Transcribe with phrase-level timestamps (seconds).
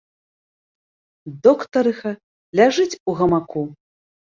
[1.49, 2.11] Доктарыха
[2.63, 3.63] ляжыць у гамаку.